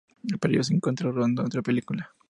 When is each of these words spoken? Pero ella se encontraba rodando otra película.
Pero 0.39 0.51
ella 0.55 0.63
se 0.63 0.73
encontraba 0.73 1.13
rodando 1.13 1.43
otra 1.43 1.61
película. 1.61 2.09